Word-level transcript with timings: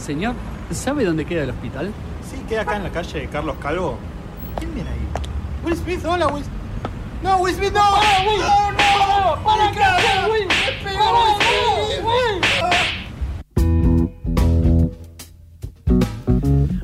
Señor, 0.00 0.34
¿sabe 0.72 1.04
dónde 1.04 1.24
queda 1.26 1.44
el 1.44 1.50
hospital? 1.50 1.92
Sí, 2.28 2.42
queda 2.48 2.62
acá 2.62 2.76
en 2.76 2.84
la 2.84 2.90
calle 2.90 3.20
de 3.20 3.28
Carlos 3.28 3.56
Calvo. 3.60 3.98
¿Quién 4.58 4.74
viene 4.74 4.90
ahí? 4.90 5.08
Will 5.64 5.76
Smith, 5.76 6.04
hola 6.06 6.26
Will 6.28 6.44
No, 7.22 7.36
Will 7.38 7.54
Smith, 7.54 7.72
no. 7.72 7.94
Will, 8.26 8.40
no, 8.40 8.72
no. 8.72 9.44
¡Para 9.44 9.68
acá, 9.68 9.96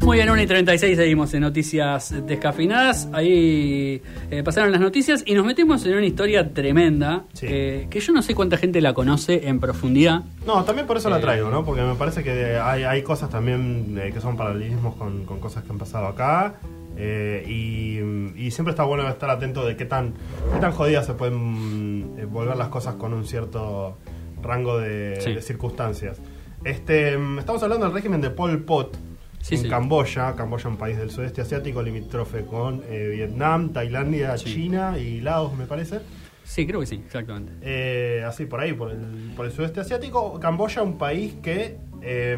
Muy 0.07 0.19
bien, 0.19 0.31
1 0.31 0.41
y 0.41 0.47
36 0.47 0.97
seguimos 0.97 1.35
en 1.35 1.41
Noticias 1.41 2.15
Descafinadas. 2.27 3.09
Ahí 3.13 4.01
eh, 4.31 4.43
pasaron 4.45 4.71
las 4.71 4.81
noticias 4.81 5.25
y 5.27 5.35
nos 5.35 5.45
metemos 5.45 5.85
en 5.85 5.95
una 5.97 6.07
historia 6.07 6.55
tremenda 6.55 7.25
Sí. 7.33 7.47
eh, 7.51 7.87
que 7.91 7.99
yo 7.99 8.13
no 8.13 8.23
sé 8.23 8.33
cuánta 8.37 8.57
gente 8.57 8.81
la 8.81 8.95
conoce 8.95 9.49
en 9.49 9.59
profundidad. 9.59 10.23
No, 10.47 10.63
también 10.65 10.87
por 10.87 10.97
eso 10.97 11.11
la 11.11 11.19
Eh, 11.19 11.23
traigo, 11.23 11.51
¿no? 11.51 11.65
Porque 11.65 11.83
me 11.83 11.97
parece 11.97 12.23
que 12.23 12.57
hay, 12.57 12.85
hay 12.85 13.03
cosas 13.03 13.31
también 13.31 14.01
que 14.15 14.21
son 14.21 14.37
paralelismos 14.37 14.95
con, 14.95 15.25
con 15.25 15.41
cosas 15.41 15.65
que 15.65 15.73
han 15.73 15.79
pasado 15.79 16.07
acá. 16.07 16.55
eh, 16.99 17.45
y, 17.47 18.41
y 18.47 18.51
siempre 18.53 18.71
está 18.71 18.85
bueno 18.85 19.07
estar 19.09 19.29
atento 19.29 19.67
de 19.67 19.77
qué 19.77 19.85
tan, 19.87 20.15
qué 20.55 20.61
tan 20.61 20.71
jodidas 20.73 21.05
se 21.05 21.13
pueden 21.15 22.15
eh, 22.17 22.25
volver 22.25 22.57
las 22.57 22.69
cosas 22.69 22.95
con 22.95 23.13
un 23.13 23.27
cierto 23.27 23.99
rango 24.41 24.79
de, 24.79 25.17
Sí. 25.21 25.35
de 25.35 25.43
circunstancias. 25.43 26.19
Este, 26.65 27.19
mm, 27.19 27.41
estamos 27.41 27.63
hablando 27.65 27.85
del 27.87 27.95
régimen 27.95 28.21
de 28.23 28.31
Pol 28.31 28.63
Pot 28.63 28.97
Sí, 29.47 29.55
en 29.57 29.63
sí. 29.63 29.69
Camboya, 29.69 30.35
Camboya 30.35 30.69
un 30.69 30.77
país 30.77 30.97
del 30.97 31.11
sudeste 31.11 31.41
asiático 31.41 31.81
limítrofe 31.83 32.45
con 32.45 32.83
eh, 32.89 33.09
Vietnam, 33.15 33.73
Tailandia, 33.73 34.37
Sí. 34.39 34.53
China 34.53 34.99
y 34.99 35.21
Laos, 35.21 35.57
me 35.57 35.67
parece. 35.67 36.01
Sí, 36.43 36.67
creo 36.67 36.81
que 36.81 36.87
sí, 36.87 36.97
exactamente. 37.05 37.53
Eh, 37.63 38.25
así 38.25 38.47
por 38.47 38.61
ahí, 38.61 38.73
por 38.73 38.91
el, 38.91 39.33
por 39.37 39.47
el 39.47 39.53
sudeste 39.53 39.81
asiático. 39.81 40.39
Camboya, 40.41 40.83
un 40.83 40.99
país 40.99 41.35
que 41.43 41.77
eh, 42.03 42.37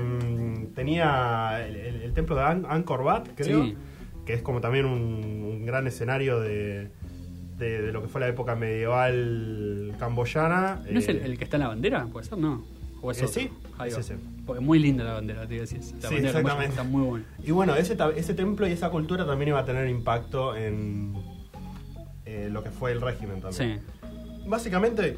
tenía 0.75 1.67
el, 1.67 1.77
el- 1.77 2.03
el 2.03 2.13
templo 2.13 2.37
de 2.37 2.43
An- 2.43 2.67
Angkor 2.69 3.01
Wat, 3.03 3.29
creo, 3.35 3.73
que 4.27 4.35
es 4.35 4.43
como 4.43 4.61
también 4.61 4.85
un, 4.87 4.93
un 5.45 5.65
gran 5.67 5.87
escenario 5.87 6.41
de, 6.41 6.91
de- 7.59 7.83
de 7.83 7.93
lo 7.93 8.03
que 8.03 8.09
fue 8.09 8.21
la 8.21 8.29
época 8.29 8.55
medieval 8.55 9.95
camboyana. 9.99 10.83
¿No 10.91 10.99
es 10.99 11.09
el, 11.09 11.17
Eh, 11.19 11.23
el 11.25 11.39
que 11.39 11.45
está 11.45 11.57
en 11.57 11.63
la 11.63 11.69
bandera? 11.69 12.07
¿Puede 12.07 12.27
ser? 12.27 12.39
No. 12.39 12.65
¿O 13.01 13.11
es 13.11 13.21
Eh, 13.21 13.25
otro? 13.27 13.41
sí, 13.41 13.51
Ahí 13.79 13.91
es 13.91 13.99
ese. 13.99 14.17
Porque 14.47 14.61
muy 14.61 14.79
linda 14.79 15.05
la 15.05 15.13
bandera, 15.15 15.47
te 15.47 15.55
decir. 15.61 15.79
La 15.79 15.85
Sí, 15.85 15.93
bandera 16.15 16.29
exactamente. 16.31 16.67
está 16.71 16.83
muy 16.83 17.03
buena. 17.03 17.25
Y 17.45 17.51
bueno, 17.53 17.75
ese, 17.77 17.97
ese 18.17 18.35
templo 18.35 18.67
y 18.67 18.73
esa 18.73 18.91
cultura 18.91 19.25
también 19.27 19.51
iba 19.51 19.59
a 19.61 19.65
tener 19.65 19.89
impacto 19.89 20.57
en 20.57 21.15
eh, 22.25 22.49
lo 22.51 22.63
que 22.63 22.71
fue 22.71 22.93
el 22.93 23.01
régimen 23.01 23.41
también. 23.41 23.81
Sí. 23.81 24.09
Básicamente, 24.49 25.17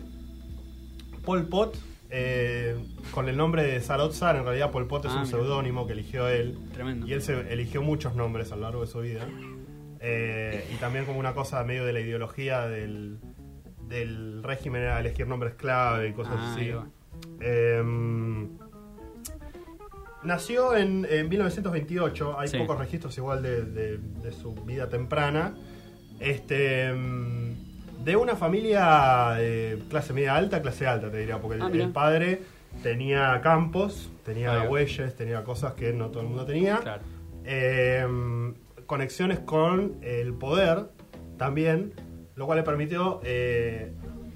Pol 1.24 1.46
Pot, 1.46 1.76
eh, 2.10 2.76
con 3.12 3.28
el 3.28 3.36
nombre 3.36 3.62
de 3.62 3.80
Salotsar, 3.80 4.36
en 4.36 4.44
realidad 4.44 4.70
Pol 4.70 4.86
Pot 4.88 5.04
es 5.06 5.12
Ah, 5.12 5.20
un 5.20 5.26
seudónimo 5.26 5.86
que 5.86 5.92
eligió 5.92 6.28
él. 6.28 6.58
Tremendo. 6.72 7.06
Y 7.06 7.12
él 7.12 7.22
se 7.22 7.52
eligió 7.52 7.82
muchos 7.82 8.14
nombres 8.16 8.50
a 8.52 8.56
lo 8.56 8.62
largo 8.62 8.80
de 8.82 8.86
su 8.88 9.00
vida. 9.00 9.26
Eh, 10.00 10.68
y 10.72 10.76
también 10.76 11.04
como 11.04 11.18
una 11.18 11.34
cosa 11.34 11.62
medio 11.64 11.84
de 11.84 11.92
la 11.92 12.00
ideología 12.00 12.66
del, 12.66 13.18
del 13.88 14.42
régimen 14.42 14.82
era 14.82 14.98
elegir 14.98 15.26
nombres 15.26 15.54
clave 15.54 16.08
y 16.08 16.12
cosas 16.12 16.34
Ah, 16.38 16.52
así. 16.54 16.72
Eh, 17.40 17.82
nació 20.22 20.76
en, 20.76 21.06
en 21.08 21.28
1928, 21.28 22.38
hay 22.38 22.48
Sí. 22.48 22.58
pocos 22.58 22.78
registros 22.78 23.16
igual 23.18 23.42
de, 23.42 23.62
de- 23.64 23.98
de 23.98 24.32
su 24.32 24.54
vida 24.54 24.88
temprana. 24.88 25.54
Este, 26.18 26.92
mm, 26.92 28.04
de 28.04 28.16
una 28.16 28.36
familia 28.36 29.34
de 29.38 29.82
clase 29.88 30.12
media 30.12 30.36
alta, 30.36 30.60
clase 30.62 30.86
alta 30.86 31.10
te 31.10 31.18
diría, 31.18 31.38
porque 31.40 31.56
el, 31.56 31.62
Ah, 31.62 31.70
el 31.72 31.90
padre 31.90 32.42
tenía 32.82 33.40
campos, 33.42 34.10
tenía 34.24 34.64
bueyes, 34.64 35.16
tenía 35.16 35.42
cosas 35.44 35.74
que 35.74 35.92
no 35.92 36.08
todo 36.10 36.22
el 36.22 36.28
mundo 36.28 36.44
tenía. 36.44 36.78
Claro. 36.78 37.02
Eh, 37.44 38.06
conexiones 38.86 39.38
con 39.40 39.96
el 40.02 40.34
poder 40.34 40.90
también, 41.38 41.94
lo 42.36 42.46
cual 42.46 42.58
le 42.58 42.64
permitió. 42.64 43.20
eh, 43.24 43.92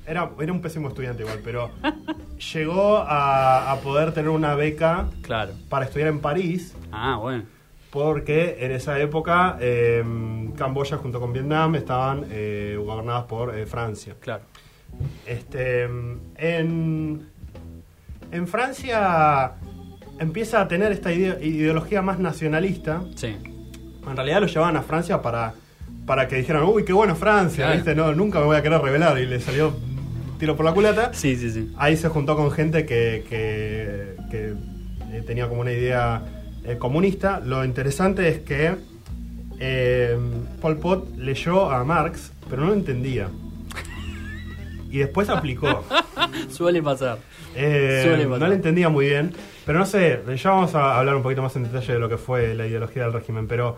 era, 0.06 0.30
era 0.40 0.52
un 0.52 0.60
pésimo 0.60 0.88
estudiante 0.88 1.22
igual, 1.22 1.40
pero 1.44 1.70
llegó 2.54 2.98
a, 2.98 3.72
a 3.72 3.76
poder 3.80 4.12
tener 4.12 4.30
una 4.30 4.54
beca 4.54 5.06
Claro. 5.22 5.52
para 5.68 5.84
estudiar 5.86 6.08
en 6.08 6.20
París, 6.20 6.74
Ah, 6.92 7.16
bueno. 7.20 7.44
porque 7.90 8.56
en 8.60 8.72
esa 8.72 8.98
época 8.98 9.56
eh, 9.60 10.02
Camboya 10.56 10.96
junto 10.98 11.20
con 11.20 11.32
Vietnam 11.32 11.74
estaban 11.76 12.26
eh, 12.30 12.76
gobernadas 12.78 13.24
por 13.24 13.56
eh, 13.56 13.66
Francia. 13.66 14.14
Claro. 14.20 14.42
Este, 15.26 15.84
en, 15.84 17.26
en 18.30 18.46
Francia 18.48 19.52
empieza 20.20 20.60
a 20.60 20.68
tener 20.68 20.92
esta 20.92 21.12
ide- 21.12 21.42
ideología 21.44 22.02
más 22.02 22.18
nacionalista. 22.18 23.02
Sí. 23.16 23.36
En 24.08 24.16
realidad 24.16 24.40
lo 24.40 24.46
llevaban 24.46 24.76
a 24.76 24.82
Francia 24.82 25.20
para, 25.22 25.54
para 26.06 26.28
que 26.28 26.36
dijeran, 26.36 26.62
uy, 26.64 26.84
qué 26.84 26.92
bueno 26.92 27.16
Francia, 27.16 27.64
Claro. 27.64 27.74
¿viste? 27.76 27.94
No, 27.94 28.12
nunca 28.14 28.38
me 28.38 28.44
voy 28.46 28.56
a 28.56 28.62
querer 28.62 28.80
revelar. 28.80 29.18
Y 29.18 29.26
le 29.26 29.40
salió 29.40 29.74
tiro 30.38 30.56
por 30.56 30.64
la 30.64 30.72
culata. 30.72 31.12
Sí, 31.14 31.36
sí, 31.36 31.50
sí. 31.50 31.72
Ahí 31.76 31.96
se 31.96 32.08
juntó 32.08 32.36
con 32.36 32.50
gente 32.50 32.84
que, 32.86 33.24
que- 33.28 34.16
que, 34.30 34.54
eh, 35.12 35.22
tenía 35.26 35.48
como 35.48 35.60
una 35.60 35.72
idea 35.72 36.22
eh, 36.64 36.76
comunista. 36.78 37.40
Lo 37.40 37.64
interesante 37.64 38.28
es 38.28 38.38
que 38.40 38.74
eh, 39.60 40.18
Pol 40.60 40.76
Pot 40.78 41.16
leyó 41.16 41.70
a 41.70 41.84
Marx, 41.84 42.32
pero 42.48 42.62
no 42.62 42.68
lo 42.68 42.74
entendía. 42.74 43.28
Y 44.90 44.98
después 44.98 45.28
aplicó. 45.28 45.84
Suele 46.48 46.82
pasar. 46.82 47.18
Eh, 47.56 48.00
Suele 48.04 48.24
pasar. 48.24 48.40
no 48.40 48.48
le 48.48 48.54
entendía 48.54 48.88
muy 48.88 49.06
bien, 49.06 49.32
pero 49.66 49.78
no 49.78 49.86
sé, 49.86 50.20
ya 50.36 50.50
vamos 50.50 50.74
a 50.74 50.98
hablar 50.98 51.16
un 51.16 51.22
poquito 51.22 51.42
más 51.42 51.54
en 51.56 51.64
detalle 51.64 51.92
de 51.94 51.98
lo 51.98 52.08
que 52.08 52.16
fue 52.16 52.54
la 52.54 52.66
ideología 52.66 53.02
del 53.04 53.12
régimen, 53.12 53.46
pero 53.46 53.76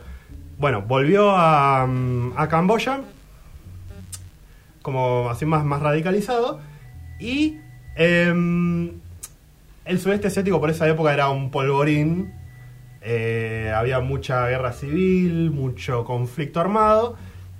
bueno, 0.59 0.83
volvió 0.83 1.31
a, 1.37 1.87
mm, 1.87 2.33
a 2.37 2.49
Camboya, 2.49 3.01
como 4.87 5.29
así 5.31 5.45
más, 5.47 5.65
más 5.65 5.83
radicalizado, 5.83 6.61
y 7.19 7.59
em, 7.97 8.93
el 9.85 9.99
sudeste 9.99 10.29
asiático 10.29 10.61
por 10.61 10.71
esa 10.71 10.89
época 10.89 11.13
era 11.13 11.29
un 11.29 11.51
polvorín, 11.51 12.33
eh, 13.01 13.73
había 13.75 13.99
mucha 13.99 14.47
guerra 14.47 14.73
civil, 14.73 15.51
mucho 15.51 16.05
conflicto 16.05 16.61
armado, 16.61 17.17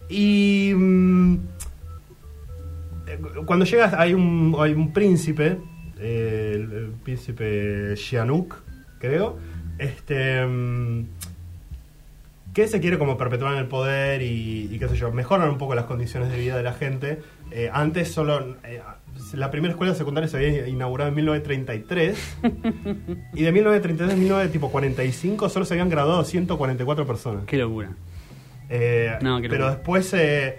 y... 0.09 0.71
eh, 3.09 3.19
cuando 3.45 3.65
llegas 3.65 3.93
hay 3.95 4.15
un, 4.15 4.55
hay 4.61 4.73
un 4.75 4.93
príncipe, 4.93 5.59
eh, 5.99 6.53
el, 6.55 6.93
príncipe 7.03 7.97
Sihanouk, 7.97 8.55
creo, 9.01 9.37
este 9.79 10.47
mm, 10.47 11.07
que 12.57 12.69
se 12.69 12.81
quiere 12.81 12.97
como 12.97 13.19
perpetuar 13.19 13.53
en 13.53 13.59
el 13.59 13.67
poder 13.67 14.23
y, 14.23 14.71
y 14.73 14.79
qué 14.79 14.89
sé 14.89 14.97
yo, 14.97 15.13
mejoran 15.13 15.51
un 15.51 15.59
poco 15.59 15.75
las 15.75 15.85
condiciones 15.85 16.31
de 16.31 16.39
vida 16.39 16.57
de 16.57 16.63
la 16.63 16.73
gente. 16.73 17.21
Eh, 17.51 17.69
antes 17.71 18.11
solo, 18.11 18.57
eh, 18.65 18.81
la 19.35 19.51
primera 19.51 19.73
escuela 19.73 19.95
secundaria 19.95 20.27
se 20.27 20.39
había 20.39 20.67
inaugurado 20.67 21.11
en 21.11 21.17
1933 21.17 22.39
y 23.35 23.43
de 23.43 23.53
1933 23.53 24.11
a 24.11 24.17
1945 24.17 25.51
solo 25.51 25.67
se 25.67 25.75
habían 25.75 25.91
graduado 25.91 26.25
144 26.25 27.07
personas. 27.07 27.45
Qué 27.45 27.59
locura. 27.59 27.91
Eh, 28.71 29.19
No, 29.21 29.39
qué 29.43 29.51
pero 29.51 29.65
locura. 29.67 29.77
después 29.77 30.15
eh, 30.15 30.59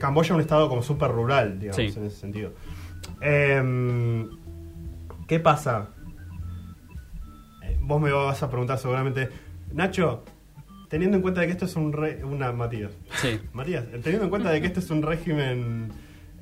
Camboya 0.00 0.26
es 0.26 0.30
un 0.32 0.40
estado 0.40 0.68
como 0.68 0.82
súper 0.82 1.12
rural, 1.12 1.60
digamos, 1.60 1.76
Sí. 1.76 2.00
en 2.00 2.06
ese 2.06 2.16
sentido. 2.16 2.50
Em, 3.20 4.28
¿Qué 5.28 5.38
pasa? 5.38 5.90
Vos 7.80 8.00
me 8.02 8.10
vas 8.10 8.42
a 8.42 8.48
preguntar 8.50 8.78
seguramente, 8.78 9.28
Nacho, 9.72 10.24
teniendo 10.92 11.16
en 11.16 11.22
cuenta 11.22 11.40
de 11.40 11.46
que 11.46 11.52
esto 11.54 11.64
es 11.64 11.74
un 11.74 11.90
re- 11.90 12.22
una 12.22 12.52
Matías, 12.52 12.90
Sí. 13.22 13.40
Matías, 13.54 13.86
teniendo 14.02 14.24
en 14.24 14.28
cuenta 14.30 14.50
de 14.50 14.60
que 14.60 14.66
esto 14.66 14.80
es 14.80 14.90
un 14.90 15.00
régimen 15.02 15.88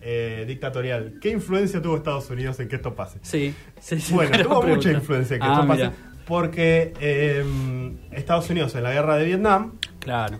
eh, 0.03 0.44
dictatorial, 0.49 1.19
¿qué 1.21 1.31
influencia 1.31 1.81
tuvo 1.81 1.97
Estados 1.97 2.28
Unidos 2.31 2.59
en 2.59 2.66
que 2.66 2.75
esto 2.77 2.93
pase? 2.97 3.21
Sí. 3.22 3.55
sí, 3.78 4.00
sí, 4.00 4.12
Bueno, 4.12 4.33
tuvo 4.43 4.60
pregunta. 4.60 4.69
mucha 4.75 4.91
influencia 4.91 5.37
en 5.37 5.43
que 5.43 5.47
Ah, 5.49 5.53
esto 5.55 5.66
pase, 5.69 5.83
mira. 5.84 5.95
porque 6.27 6.92
em, 7.01 7.98
Estados 8.10 8.51
Unidos 8.51 8.75
en 8.75 8.83
la 8.83 8.92
guerra 8.92 9.16
de 9.16 9.25
Vietnam 9.25 9.72
Claro. 10.01 10.39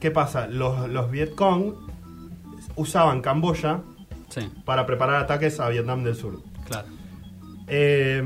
¿Qué 0.00 0.10
pasa? 0.10 0.46
Los, 0.46 0.88
los 0.88 1.10
Vietcong 1.10 1.74
usaban 2.76 3.20
Camboya 3.20 3.82
Sí, 4.30 4.50
para 4.64 4.86
preparar 4.86 5.16
ataques 5.16 5.60
a 5.60 5.68
Vietnam 5.68 6.04
del 6.04 6.14
Sur. 6.14 6.40
claro. 6.66 6.88
Eh, 7.72 8.20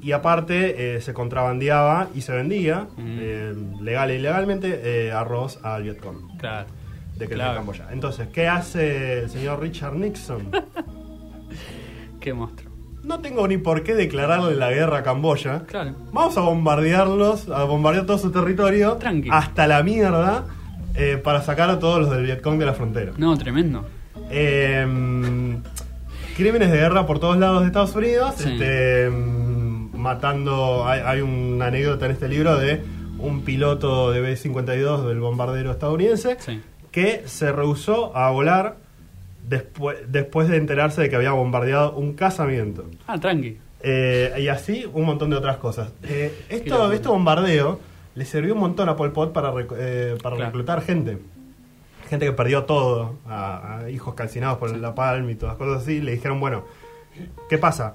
y 0.00 0.12
aparte 0.12 0.96
eh, 0.96 1.00
se 1.00 1.12
contrabandeaba 1.12 2.08
y 2.14 2.20
se 2.20 2.32
vendía, 2.32 2.86
Mm. 2.96 3.18
eh, 3.20 3.54
legal 3.82 4.10
e 4.10 4.16
ilegalmente, 4.16 4.80
eh, 4.84 5.12
arroz 5.12 5.58
al 5.64 5.82
Vietcong 5.82 6.36
Claro. 6.38 6.66
de, 7.18 7.26
que- 7.28 7.34
Claro. 7.34 7.56
Camboya. 7.56 7.88
Entonces, 7.90 8.28
¿qué 8.28 8.46
hace 8.48 9.20
el 9.24 9.30
señor 9.30 9.60
Richard 9.60 9.94
Nixon? 9.96 10.50
Qué 12.20 12.32
monstruo. 12.34 12.70
No 13.02 13.20
tengo 13.20 13.48
ni 13.48 13.56
por 13.56 13.82
qué 13.82 13.94
declararle 13.94 14.54
la 14.54 14.70
guerra 14.70 14.98
a 14.98 15.02
Camboya. 15.02 15.62
Claro. 15.66 15.94
Vamos 16.12 16.36
a 16.36 16.42
bombardearlos, 16.42 17.48
a 17.48 17.64
bombardear 17.64 18.04
todo 18.06 18.18
su 18.18 18.30
territorio 18.30 18.96
Tranqui. 18.98 19.30
hasta 19.32 19.66
la 19.66 19.82
mierda 19.82 20.44
eh, 20.94 21.16
para 21.22 21.40
sacar 21.42 21.70
a 21.70 21.78
todos 21.78 22.00
los 22.00 22.10
del 22.10 22.24
Vietcong 22.24 22.58
de 22.58 22.66
la 22.66 22.74
frontera. 22.74 23.12
No, 23.16 23.36
tremendo. 23.38 23.86
Eh, 24.30 25.49
crímenes 26.40 26.70
de 26.72 26.78
guerra 26.78 27.06
por 27.06 27.18
todos 27.20 27.36
lados 27.36 27.60
de 27.60 27.66
Estados 27.68 27.94
Unidos, 27.94 28.34
Sí. 28.36 28.50
este, 28.52 29.08
mm, 29.10 29.96
matando. 29.96 30.86
Hay, 30.86 31.00
hay 31.04 31.20
una 31.20 31.66
anécdota 31.66 32.06
en 32.06 32.12
este 32.12 32.28
libro 32.28 32.56
de 32.56 32.80
un 33.18 33.42
piloto 33.42 34.10
de 34.10 34.20
B-52 34.20 35.06
del 35.06 35.20
bombardero 35.20 35.70
estadounidense 35.70 36.36
Sí. 36.40 36.60
que 36.90 37.22
se 37.26 37.52
rehusó 37.52 38.16
a 38.16 38.30
volar 38.30 38.76
después, 39.46 39.98
después 40.08 40.48
de 40.48 40.56
enterarse 40.56 41.02
de 41.02 41.10
que 41.10 41.16
había 41.16 41.32
bombardeado 41.32 41.92
un 41.92 42.14
casamiento. 42.14 42.84
Ah, 43.06 43.18
tranqui. 43.20 43.58
Eh, 43.82 44.34
y 44.38 44.48
así 44.48 44.84
un 44.92 45.04
montón 45.04 45.30
de 45.30 45.36
otras 45.36 45.56
cosas. 45.58 45.92
Eh, 46.02 46.34
esto, 46.48 46.90
este 46.92 47.08
bombardeo 47.08 47.80
le 48.14 48.24
sirvió 48.24 48.54
un 48.54 48.60
montón 48.60 48.88
a 48.88 48.96
Pol 48.96 49.12
Pot 49.12 49.32
para, 49.32 49.52
rec- 49.52 49.74
eh, 49.76 50.16
para 50.22 50.36
Claro. 50.36 50.50
reclutar 50.50 50.82
gente. 50.82 51.18
Gente 52.10 52.26
que 52.26 52.32
perdió 52.32 52.64
todo, 52.64 53.14
a, 53.26 53.78
a 53.78 53.90
hijos 53.90 54.14
calcinados 54.14 54.58
por 54.58 54.76
la 54.76 54.94
palma 54.94 55.30
y 55.30 55.36
todas 55.36 55.56
cosas 55.56 55.82
así. 55.84 56.00
Le 56.00 56.12
dijeron, 56.12 56.40
bueno, 56.40 56.64
¿qué 57.48 57.56
pasa? 57.56 57.94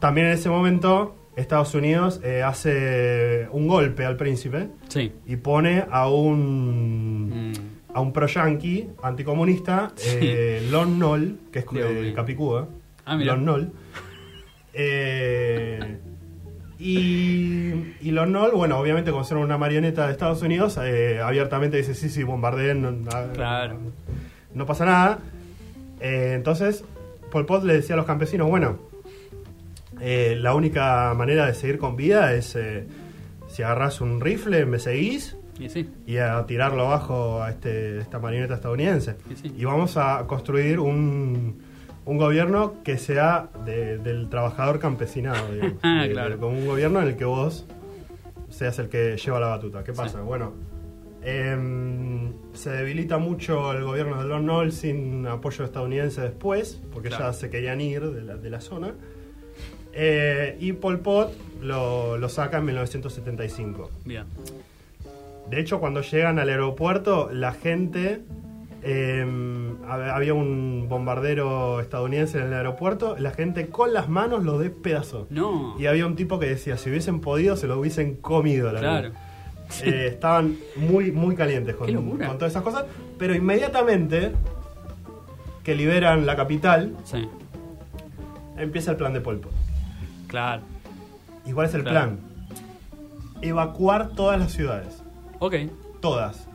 También 0.00 0.26
en 0.28 0.32
ese 0.32 0.48
momento 0.48 1.14
Estados 1.36 1.74
Unidos 1.74 2.20
eh, 2.24 2.42
hace 2.42 3.46
un 3.52 3.68
golpe 3.68 4.04
al 4.06 4.16
príncipe 4.16 4.68
Sí. 4.88 5.12
y 5.26 5.36
pone 5.36 5.84
a 5.90 6.08
un 6.08 7.50
Mm. 7.52 7.52
a 7.94 8.00
un 8.00 8.12
pro-yankee 8.14 8.88
anticomunista, 9.02 9.92
eh, 10.06 10.66
Lon 10.70 10.98
Nol, 10.98 11.38
que 11.52 11.58
es 11.58 11.70
mío. 11.72 11.84
Capicúa. 12.14 12.68
Ah. 13.04 13.16
Lon 13.16 13.44
Nol. 13.44 13.70
Eh, 14.72 15.98
y, 16.82 17.94
y 18.00 18.10
Lon 18.10 18.32
Nol, 18.32 18.52
bueno, 18.52 18.78
obviamente 18.78 19.10
como 19.10 19.24
ser 19.24 19.36
una 19.38 19.56
marioneta 19.58 20.06
de 20.06 20.12
Estados 20.12 20.42
Unidos, 20.42 20.78
eh, 20.82 21.20
abiertamente 21.22 21.76
dice, 21.76 21.94
sí, 21.94 22.08
sí, 22.08 22.22
bombardeen, 22.22 22.82
no, 22.82 23.08
Claro. 23.34 23.78
no 24.54 24.66
pasa 24.66 24.84
nada. 24.84 25.18
Eh, 26.00 26.32
entonces, 26.34 26.84
Pol 27.30 27.46
Pot 27.46 27.64
le 27.64 27.74
decía 27.74 27.94
a 27.94 27.98
los 27.98 28.06
campesinos, 28.06 28.48
bueno, 28.48 28.78
eh, 30.00 30.36
la 30.40 30.54
única 30.54 31.14
manera 31.14 31.46
de 31.46 31.54
seguir 31.54 31.78
con 31.78 31.96
vida 31.96 32.34
es 32.34 32.58
si 33.48 33.62
agarras 33.62 34.00
un 34.00 34.20
rifle, 34.20 34.64
me 34.66 34.78
seguís 34.78 35.36
Y 35.58 35.68
sí. 35.68 35.88
y 36.06 36.16
a 36.16 36.44
tirarlo 36.46 36.86
abajo 36.86 37.42
a 37.42 37.50
este, 37.50 37.98
esta 37.98 38.18
marioneta 38.18 38.54
estadounidense. 38.54 39.14
Sí. 39.40 39.52
Y 39.56 39.64
vamos 39.64 39.96
a 39.96 40.24
construir 40.26 40.80
un, 40.80 41.62
un 42.04 42.18
gobierno 42.18 42.74
que 42.84 42.98
sea 42.98 43.48
de- 43.64 43.98
del 43.98 44.28
trabajador 44.28 44.78
campesinado, 44.78 45.46
digamos. 45.52 45.78
Ah, 45.82 46.06
claro. 46.10 46.38
como 46.38 46.56
un 46.58 46.66
gobierno 46.66 47.00
en 47.02 47.08
el 47.08 47.16
que 47.16 47.24
vos 47.24 47.64
seas 48.50 48.78
el 48.78 48.88
que 48.88 49.16
lleva 49.16 49.40
la 49.40 49.46
batuta. 49.48 49.82
¿Qué 49.84 49.92
pasa? 49.92 50.18
Sí. 50.18 50.24
Bueno, 50.24 50.52
em, 51.24 52.32
se 52.52 52.70
debilita 52.70 53.18
mucho 53.18 53.72
el 53.72 53.84
gobierno 53.84 54.20
de 54.22 54.28
Lon 54.28 54.44
Nol 54.46 54.72
sin 54.72 55.26
apoyo 55.26 55.64
estadounidense 55.64 56.20
después, 56.20 56.80
porque 56.92 57.08
Claro. 57.08 57.26
ya 57.26 57.32
se 57.32 57.48
querían 57.50 57.80
ir 57.80 58.10
de 58.10 58.22
la, 58.22 58.36
de 58.36 58.50
la 58.50 58.60
zona. 58.60 58.94
Eh, 59.94 60.56
y 60.60 60.72
Pol 60.72 61.00
Pot 61.00 61.32
lo, 61.60 62.16
lo 62.18 62.28
saca 62.28 62.58
en 62.58 62.64
1975. 62.66 63.90
Bien. 64.04 64.24
De 65.50 65.60
hecho, 65.60 65.80
cuando 65.80 66.00
llegan 66.00 66.38
al 66.38 66.48
aeropuerto, 66.48 67.30
la 67.32 67.52
gente. 67.52 68.20
Eh, 68.82 69.24
hab- 69.86 70.12
había 70.12 70.34
un 70.34 70.86
bombardero 70.88 71.80
estadounidense 71.80 72.38
en 72.38 72.46
el 72.48 72.54
aeropuerto. 72.54 73.16
La 73.18 73.30
gente 73.30 73.68
con 73.68 73.92
las 73.92 74.08
manos 74.08 74.44
lo 74.44 74.58
despedazó. 74.58 75.26
No. 75.30 75.76
Y 75.78 75.86
había 75.86 76.06
un 76.06 76.16
tipo 76.16 76.38
que 76.38 76.46
decía: 76.46 76.76
si 76.76 76.90
hubiesen 76.90 77.20
podido, 77.20 77.56
se 77.56 77.66
lo 77.66 77.78
hubiesen 77.78 78.16
comido. 78.16 78.72
La 78.72 78.80
Claro. 78.80 79.10
Eh, 79.84 80.08
estaban 80.10 80.56
muy, 80.76 81.12
muy 81.12 81.34
calientes 81.34 81.74
con, 81.76 81.92
con 82.18 82.18
todas 82.38 82.52
esas 82.52 82.62
cosas. 82.62 82.84
Pero 83.18 83.34
inmediatamente 83.34 84.32
que 85.64 85.74
liberan 85.74 86.26
la 86.26 86.34
capital, 86.36 86.94
Sí. 87.04 87.28
empieza 88.58 88.90
el 88.90 88.96
plan 88.96 89.12
de 89.12 89.20
Pol 89.20 89.38
Pot. 89.38 89.52
Claro. 90.26 90.62
¿Y 91.46 91.52
cuál 91.52 91.66
es 91.68 91.74
el 91.74 91.82
Claro. 91.82 92.16
plan? 92.16 92.18
Evacuar 93.42 94.10
todas 94.10 94.38
las 94.38 94.52
ciudades. 94.52 95.02
Ok. 95.38 95.54
Todas. 96.00 96.48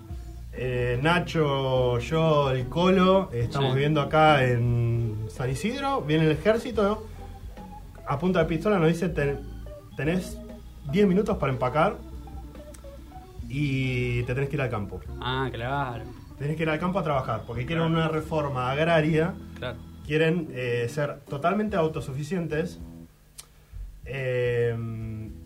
Eh, 0.59 0.97
Nacho, 1.03 1.99
yo, 1.99 2.49
el 2.51 2.67
Colo, 2.67 3.29
estamos 3.31 3.69
Sí. 3.69 3.75
viviendo 3.75 4.01
acá 4.01 4.43
en 4.43 5.27
San 5.29 5.49
Isidro, 5.51 6.01
viene 6.01 6.25
el 6.25 6.31
ejército, 6.31 6.83
¿no? 6.83 7.17
a 8.09 8.17
punta 8.17 8.39
de 8.39 8.45
pistola 8.45 8.79
nos 8.79 8.87
dice, 8.87 9.09
"Ten- 9.09 9.39
tenés 9.97 10.37
10 10.91 11.05
minutos 11.05 11.37
para 11.37 11.51
empacar 11.51 11.97
y 13.49 14.23
te 14.23 14.33
tenés 14.33 14.49
que 14.49 14.55
ir 14.55 14.61
al 14.61 14.69
campo. 14.69 15.01
Ah, 15.19 15.49
claro. 15.51 16.05
Tenés 16.39 16.55
que 16.55 16.63
ir 16.63 16.69
al 16.69 16.79
campo 16.79 16.99
a 16.99 17.03
trabajar, 17.03 17.41
porque 17.45 17.65
quieren 17.65 17.83
una 17.83 18.07
reforma 18.07 18.71
agraria, 18.71 19.33
Claro. 19.57 19.77
quieren 20.05 20.47
eh, 20.53 20.87
ser 20.89 21.19
totalmente 21.29 21.75
autosuficientes 21.75 22.79
eh, 24.05 24.73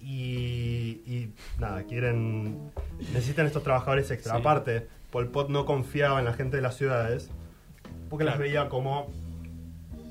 y, 0.01 1.01
y 1.07 1.33
nada, 1.59 1.81
quieren 1.83 2.69
necesitan 3.11 3.47
estos 3.47 3.63
trabajadores 3.63 4.11
extra. 4.11 4.33
Sí. 4.35 4.39
Aparte, 4.39 4.87
Pol 5.11 5.27
Pot 5.29 5.49
no 5.49 5.65
confiaba 5.65 6.19
en 6.19 6.25
la 6.25 6.33
gente 6.33 6.55
de 6.55 6.61
las 6.63 6.75
ciudades 6.77 7.29
porque 8.09 8.23
las 8.25 8.37
veía 8.39 8.69
como 8.69 9.11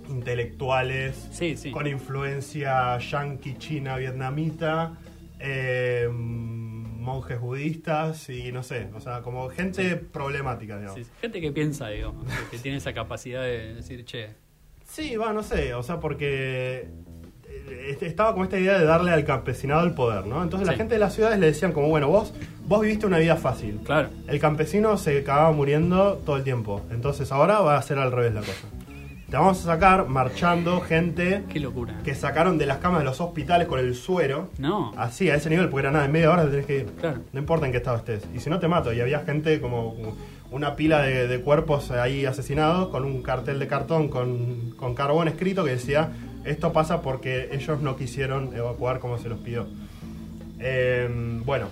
intelectuales 0.08 1.28
Sí, 1.32 1.56
sí. 1.56 1.70
con 1.70 1.86
influencia 1.86 2.98
yanqui, 2.98 3.56
china, 3.58 3.96
vietnamita, 3.96 4.94
eh, 5.38 6.08
monjes 6.10 7.40
budistas 7.40 8.28
y 8.28 8.52
no 8.52 8.62
sé, 8.62 8.88
o 8.94 9.00
sea, 9.00 9.22
como 9.22 9.48
gente 9.48 9.96
problemática, 9.96 10.78
digamos. 10.78 11.00
Gente 11.20 11.40
que 11.40 11.52
piensa, 11.52 11.88
digamos, 11.88 12.26
que, 12.50 12.58
tiene 12.58 12.76
esa 12.78 12.92
capacidad 12.92 13.42
de 13.42 13.74
decir, 13.74 14.04
che, 14.04 14.28
Sí, 14.84 15.16
va, 15.16 15.32
no 15.32 15.42
sé, 15.44 15.72
o 15.74 15.82
sea, 15.84 16.00
porque 16.00 16.88
eh, 17.48 17.86
este- 17.90 18.06
estaba 18.06 18.32
como 18.32 18.44
esta 18.44 18.58
idea 18.58 18.76
de 18.78 18.84
darle 18.84 19.12
al 19.12 19.24
campesinado 19.24 19.84
el 19.86 19.94
poder, 19.94 20.26
¿no? 20.26 20.42
Entonces 20.42 20.66
la 20.66 20.74
gente 20.74 20.94
de 20.94 21.00
las 21.00 21.14
ciudades 21.14 21.38
le 21.38 21.46
decían 21.46 21.72
como, 21.72 21.88
bueno, 21.88 22.08
vos, 22.08 22.34
vos 22.70 22.82
viviste 22.82 23.04
una 23.04 23.18
vida 23.18 23.34
fácil. 23.36 23.80
claro, 23.84 24.08
El 24.28 24.38
campesino 24.38 24.96
se 24.96 25.18
acababa 25.18 25.50
muriendo 25.50 26.14
todo 26.24 26.36
el 26.36 26.44
tiempo. 26.44 26.80
Entonces 26.92 27.32
ahora 27.32 27.58
va 27.60 27.76
a 27.76 27.82
ser 27.82 27.98
al 27.98 28.12
revés 28.12 28.32
la 28.32 28.40
cosa. 28.40 28.68
Te 29.28 29.36
vamos 29.36 29.60
a 29.60 29.62
sacar 29.74 30.06
marchando 30.08 30.80
gente 30.80 31.42
qué 31.48 31.58
locura. 31.58 31.98
que 32.04 32.14
sacaron 32.14 32.58
de 32.58 32.66
las 32.66 32.78
camas 32.78 33.00
de 33.00 33.04
los 33.04 33.20
hospitales 33.20 33.66
con 33.66 33.80
el 33.80 33.94
suero. 33.96 34.50
No, 34.58 34.92
Así, 34.96 35.28
a 35.30 35.34
ese 35.34 35.50
nivel, 35.50 35.68
porque 35.68 35.86
era 35.86 35.90
nada, 35.92 36.04
en 36.04 36.12
media 36.12 36.30
hora 36.30 36.44
te 36.44 36.50
tenés 36.50 36.66
que 36.66 36.76
ir. 36.78 36.86
Claro. 37.00 37.18
No 37.32 37.40
importa 37.40 37.66
en 37.66 37.72
qué 37.72 37.78
estado 37.78 37.96
estés. 37.96 38.22
Y 38.34 38.38
si 38.38 38.48
no 38.50 38.60
te 38.60 38.68
mato. 38.68 38.92
Y 38.92 39.00
había 39.00 39.18
gente 39.20 39.60
como 39.60 39.96
una 40.52 40.76
pila 40.76 41.02
de, 41.02 41.26
de 41.26 41.40
cuerpos 41.40 41.90
ahí 41.90 42.24
asesinados 42.24 42.88
con 42.88 43.04
un 43.04 43.20
cartel 43.22 43.58
de 43.58 43.66
cartón 43.66 44.08
con, 44.08 44.72
con 44.76 44.94
carbón 44.94 45.26
escrito 45.28 45.64
que 45.64 45.70
decía 45.72 46.10
esto 46.44 46.72
pasa 46.72 47.02
porque 47.02 47.50
ellos 47.52 47.80
no 47.82 47.96
quisieron 47.96 48.54
evacuar 48.56 48.98
como 49.00 49.18
se 49.18 49.28
los 49.28 49.38
pidió. 49.40 49.66
Eh, 50.58 51.08
bueno, 51.44 51.66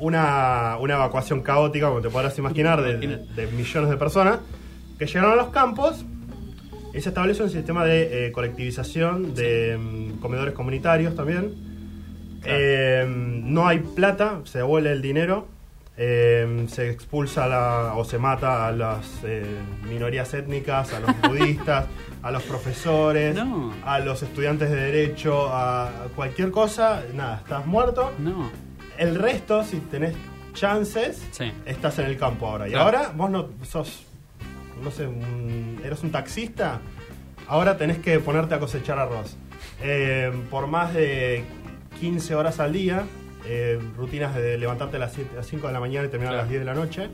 una, 0.00 0.76
una 0.80 0.94
evacuación 0.94 1.40
caótica, 1.42 1.88
como 1.88 2.00
te 2.00 2.10
podrás 2.10 2.36
imaginar, 2.38 2.82
de, 2.82 2.96
de- 2.98 3.46
millones 3.48 3.90
de 3.90 3.96
personas 3.96 4.38
que 4.98 5.06
llegaron 5.06 5.32
a 5.32 5.36
los 5.36 5.48
campos 5.48 6.04
y 6.92 7.00
se 7.00 7.08
establece 7.10 7.42
un 7.42 7.50
sistema 7.50 7.84
de 7.84 8.26
eh, 8.26 8.32
colectivización 8.32 9.34
de 9.34 9.78
mm, 9.78 10.18
comedores 10.20 10.54
comunitarios 10.54 11.14
también. 11.14 11.54
Claro. 12.42 12.58
Eh, 12.58 13.06
no 13.08 13.66
hay 13.68 13.78
plata, 13.80 14.40
se 14.44 14.58
devuelve 14.58 14.90
el 14.92 15.02
dinero, 15.02 15.46
eh, 15.96 16.64
se 16.68 16.88
expulsa 16.90 17.46
la- 17.46 17.92
o 17.94 18.04
se 18.04 18.18
mata 18.18 18.66
a 18.66 18.72
las 18.72 19.20
eh, 19.24 19.44
minorías 19.88 20.32
étnicas, 20.34 20.92
a 20.94 21.00
los 21.00 21.10
budistas, 21.28 21.86
a 22.22 22.30
los 22.30 22.42
profesores, 22.44 23.34
No. 23.36 23.72
a 23.84 23.98
los 24.00 24.22
estudiantes 24.22 24.70
de 24.70 24.76
derecho, 24.76 25.48
a 25.52 26.06
cualquier 26.16 26.50
cosa, 26.50 27.02
nada, 27.14 27.36
estás 27.44 27.66
muerto. 27.66 28.12
no. 28.18 28.50
El 29.00 29.14
resto, 29.16 29.64
si 29.64 29.78
tenés 29.78 30.14
chances, 30.52 31.26
Sí. 31.30 31.50
estás 31.64 31.98
en 31.98 32.06
el 32.06 32.18
campo 32.18 32.46
ahora. 32.46 32.68
Y 32.68 32.72
Claro. 32.72 32.84
ahora 32.84 33.12
vos 33.16 33.30
no 33.30 33.48
sos, 33.64 34.04
no 34.82 34.90
sé, 34.90 35.06
un- 35.06 35.80
eres 35.84 36.02
un 36.02 36.10
taxista, 36.12 36.80
ahora 37.48 37.76
tenés 37.78 37.98
que 37.98 38.18
ponerte 38.20 38.54
a 38.54 38.60
cosechar 38.60 38.98
arroz. 38.98 39.36
Eh, 39.82 40.30
por 40.50 40.66
más 40.66 40.92
de 40.92 41.44
15 41.98 42.34
horas 42.34 42.60
al 42.60 42.72
día, 42.74 43.04
eh, 43.46 43.78
rutinas 43.96 44.34
de 44.34 44.58
levantarte 44.58 44.96
a 44.96 45.00
las 45.00 45.12
7, 45.14 45.30
a 45.32 45.36
las 45.36 45.46
5 45.46 45.66
de 45.68 45.72
la 45.72 45.80
mañana 45.80 46.06
y 46.06 46.10
terminar 46.10 46.34
a 46.34 46.38
las 46.38 46.48
10 46.50 46.60
de 46.60 46.66
la 46.66 46.74
noche, 46.74 47.08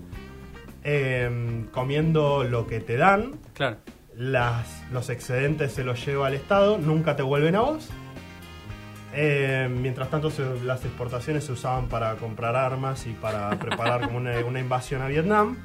eh, 0.85 1.65
comiendo 1.73 2.45
lo 2.45 2.67
que 2.67 2.81
te 2.81 2.97
dan, 2.97 3.33
Claro. 3.55 3.77
las, 4.17 4.67
los 4.93 5.09
excedentes 5.11 5.73
se 5.73 5.85
los 5.85 6.05
lleva 6.05 6.27
al 6.29 6.35
Estado, 6.35 6.79
nunca 6.79 7.15
te 7.17 7.23
vuelven 7.23 7.55
a 7.57 7.61
vos. 7.61 7.89
Eh, 9.19 9.69
mientras 9.71 10.11
tanto, 10.11 10.31
se- 10.31 10.61
las 10.65 10.85
exportaciones 10.85 11.45
se 11.45 11.53
usaban 11.53 11.87
para 11.89 12.15
comprar 12.17 12.55
armas 12.55 13.07
y 13.07 13.13
para 13.13 13.51
preparar 13.59 14.03
como 14.03 14.19
una, 14.19 14.39
una 14.45 14.61
invasión 14.61 15.01
a 15.03 15.09
Vietnam. 15.09 15.57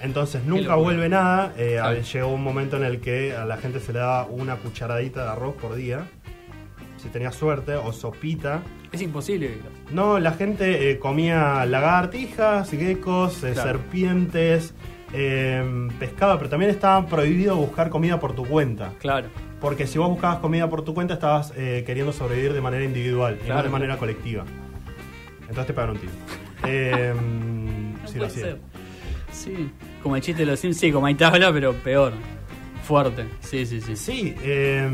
Entonces 0.00 0.44
nunca 0.44 0.76
vuelve 0.76 1.08
nada. 1.08 1.52
Eh. 1.56 1.80
Llegó 2.12 2.28
un 2.28 2.42
momento 2.44 2.76
en 2.76 2.84
el 2.84 3.00
que 3.00 3.34
a 3.34 3.44
la 3.44 3.56
gente 3.56 3.80
se 3.80 3.92
le 3.92 3.98
daba 3.98 4.26
una 4.26 4.54
cucharadita 4.56 5.24
de 5.24 5.30
arroz 5.30 5.56
por 5.56 5.74
día, 5.74 6.06
si 7.02 7.08
tenía 7.08 7.32
suerte, 7.32 7.74
o 7.74 7.92
sopita. 7.92 8.62
Es 8.92 9.02
imposible. 9.02 9.58
No, 9.90 10.20
la 10.20 10.32
gente 10.32 10.90
eh, 10.92 10.98
comía 11.00 11.66
lagartijas, 11.66 12.70
geckos, 12.70 13.42
eh, 13.42 13.52
Claro. 13.54 13.70
serpientes, 13.70 14.72
eh, 15.12 15.88
pescado, 15.98 16.36
pero 16.38 16.50
también 16.50 16.70
estaba 16.70 17.06
prohibido 17.06 17.56
buscar 17.56 17.90
comida 17.90 18.18
por 18.20 18.34
tu 18.34 18.44
cuenta. 18.44 18.92
Claro. 18.98 19.28
Porque 19.60 19.86
si 19.86 19.98
vos 19.98 20.08
buscabas 20.08 20.38
comida 20.38 20.68
por 20.68 20.82
tu 20.82 20.94
cuenta, 20.94 21.14
estabas 21.14 21.52
eh, 21.56 21.82
queriendo 21.86 22.12
sobrevivir 22.12 22.52
de 22.52 22.60
manera 22.60 22.84
individual 22.84 23.38
y 23.44 23.48
no 23.48 23.62
de 23.62 23.68
manera 23.68 23.96
colectiva. 23.96 24.44
Entonces 25.42 25.66
te 25.66 25.72
pagan 25.72 25.90
un 25.90 25.98
tiro. 25.98 26.12
Eh, 26.66 27.14
No 28.02 28.08
sí, 28.08 28.18
lo 28.18 28.30
ser. 28.30 28.58
Sí, 29.32 29.70
como 30.02 30.16
el 30.16 30.22
chiste 30.22 30.42
de 30.42 30.50
los 30.50 30.58
Sims, 30.60 30.78
sí, 30.78 30.90
como 30.90 31.06
hay 31.06 31.14
tabla, 31.14 31.52
pero 31.52 31.74
peor. 31.74 32.12
Fuerte. 32.84 33.26
Sí, 33.40 33.66
sí, 33.66 33.82
sí. 33.82 33.96
Sí, 33.96 34.34
eh, 34.42 34.88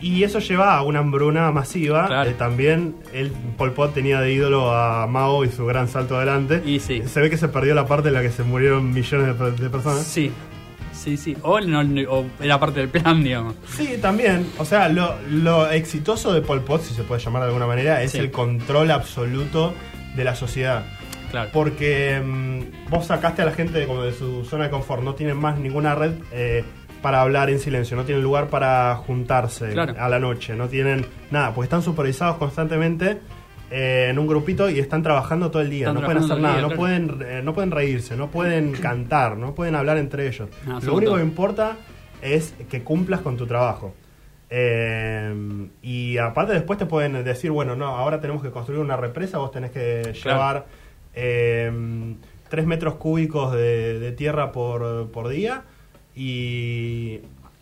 y 0.00 0.22
eso 0.22 0.38
lleva 0.38 0.76
a 0.76 0.82
una 0.82 1.00
hambruna 1.00 1.50
masiva. 1.52 2.06
Claro. 2.06 2.30
Eh, 2.30 2.34
también 2.34 2.96
el 3.12 3.30
Pol 3.56 3.72
Pot 3.72 3.94
tenía 3.94 4.20
de 4.20 4.32
ídolo 4.32 4.72
a 4.74 5.06
Mao 5.06 5.44
y 5.44 5.48
su 5.50 5.66
gran 5.66 5.88
salto 5.88 6.16
adelante. 6.16 6.62
Y 6.64 6.80
sí. 6.80 7.02
Se 7.06 7.20
ve 7.20 7.30
que 7.30 7.36
se 7.36 7.48
perdió 7.48 7.74
la 7.74 7.86
parte 7.86 8.08
en 8.08 8.14
la 8.14 8.22
que 8.22 8.30
se 8.30 8.42
murieron 8.44 8.92
millones 8.92 9.26
de, 9.26 9.34
per- 9.34 9.56
de 9.56 9.70
personas. 9.70 10.04
Sí, 10.04 10.30
sí, 10.92 11.16
sí. 11.16 11.36
O, 11.42 11.60
no, 11.60 11.80
o 12.10 12.26
era 12.40 12.58
parte 12.60 12.80
del 12.80 12.88
plan, 12.88 13.22
digamos. 13.24 13.54
Sí, 13.76 13.98
también. 14.00 14.46
O 14.58 14.64
sea, 14.64 14.88
lo, 14.88 15.14
lo 15.30 15.70
exitoso 15.70 16.32
de 16.32 16.42
Pol 16.42 16.60
Pot, 16.62 16.82
si 16.82 16.94
se 16.94 17.02
puede 17.02 17.20
llamar 17.20 17.42
de 17.42 17.48
alguna 17.48 17.66
manera, 17.66 18.02
es 18.02 18.12
Sí. 18.12 18.18
el 18.18 18.30
control 18.30 18.90
absoluto 18.90 19.74
de 20.16 20.24
la 20.24 20.34
sociedad. 20.34 20.84
Claro. 21.30 21.50
Porque 21.52 22.22
mm, 22.24 22.88
vos 22.90 23.04
sacaste 23.06 23.42
a 23.42 23.44
la 23.44 23.52
gente 23.52 23.78
de, 23.78 23.86
como 23.86 24.02
de 24.02 24.12
su 24.14 24.44
zona 24.46 24.64
de 24.64 24.70
confort, 24.70 25.02
no 25.02 25.14
tienen 25.14 25.36
más 25.36 25.58
ninguna 25.58 25.94
red 25.94 26.12
eh, 26.32 26.64
para 27.02 27.20
hablar 27.22 27.48
en 27.50 27.58
silencio, 27.60 27.96
no 27.96 28.04
tienen 28.04 28.24
lugar 28.24 28.48
para 28.48 28.94
juntarse 28.96 29.70
Claro. 29.70 29.94
a 29.98 30.08
la 30.08 30.18
noche, 30.18 30.54
no 30.56 30.68
tienen 30.68 31.06
nada, 31.30 31.54
porque 31.54 31.66
están 31.66 31.82
supervisados 31.82 32.36
constantemente 32.36 33.18
eh, 33.70 34.08
en 34.10 34.18
un 34.18 34.26
grupito 34.26 34.68
y 34.70 34.78
están 34.78 35.02
trabajando 35.02 35.50
todo 35.50 35.62
el 35.62 35.70
día, 35.70 35.88
Están 35.88 35.94
no 35.96 36.00
pueden 36.06 36.22
hacer 36.24 36.40
nada, 36.40 36.60
no 36.62 36.70
pueden, 36.70 37.18
eh, 37.24 37.40
no 37.44 37.52
pueden 37.54 37.70
reírse, 37.70 38.16
no 38.16 38.28
pueden 38.30 38.72
cantar, 38.80 39.36
no 39.36 39.54
pueden 39.54 39.74
hablar 39.74 39.98
entre 39.98 40.26
ellos. 40.26 40.48
No, 40.66 40.80
Lo 40.80 40.94
único 40.94 41.10
todo. 41.12 41.16
que 41.20 41.24
importa 41.24 41.76
es 42.22 42.54
que 42.70 42.82
cumplas 42.82 43.20
con 43.20 43.36
tu 43.36 43.46
trabajo. 43.46 43.94
Eh, 44.50 45.68
y 45.82 46.18
aparte 46.18 46.52
después 46.54 46.78
te 46.78 46.86
pueden 46.86 47.22
decir, 47.24 47.50
bueno, 47.50 47.76
no, 47.76 47.86
ahora 47.96 48.20
tenemos 48.20 48.42
que 48.42 48.50
construir 48.50 48.80
una 48.80 48.96
represa, 48.96 49.38
vos 49.38 49.50
tenés 49.52 49.70
que 49.70 50.02
Claro. 50.22 50.38
llevar 50.38 50.66
eh, 51.14 51.70
3 52.48 52.66
metros 52.66 52.94
cúbicos 52.94 53.52
de, 53.52 53.98
de 53.98 54.12
tierra 54.12 54.50
por, 54.52 55.10
por 55.10 55.28
día 55.28 55.62
y 56.18 57.20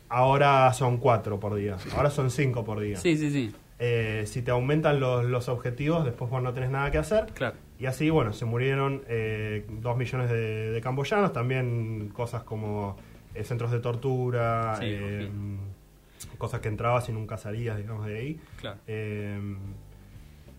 ahora 0.09 0.73
son 0.73 0.97
4 0.97 1.39
por 1.39 1.55
día, 1.55 1.77
ahora 1.95 2.09
son 2.11 2.31
5 2.31 2.65
por 2.65 2.81
día. 2.81 2.97
Sí, 2.97 3.19
sí, 3.19 3.31
sí. 3.31 3.53
Eh, 3.79 4.25
si 4.27 4.41
te 4.41 4.51
aumentan 4.51 4.99
los, 4.99 5.27
los 5.27 5.51
objetivos, 5.51 6.07
después 6.07 6.31
vos 6.31 6.43
no 6.43 6.55
tenés 6.55 6.71
nada 6.71 6.91
que 6.91 6.97
hacer. 6.97 7.27
Claro. 7.35 7.57
Y 7.79 7.85
así, 7.85 8.09
bueno, 8.09 8.33
se 8.33 8.47
murieron 8.47 9.03
eh, 9.09 9.67
dos 9.69 9.99
millones 9.99 10.31
de, 10.31 10.71
de 10.71 10.81
camboyanos, 10.81 11.35
también 11.35 12.09
cosas 12.15 12.45
como 12.45 12.97
eh, 13.35 13.45
centros 13.45 13.71
de 13.71 13.81
tortura, 13.81 14.77
Sí, 14.81 14.87
eh, 14.89 15.31
cosas 16.39 16.61
que 16.61 16.69
entrabas 16.69 17.11
y 17.11 17.13
nunca 17.13 17.37
salías, 17.37 17.77
digamos, 17.77 18.07
de 18.07 18.19
ahí. 18.19 18.41
Claro. 18.59 18.79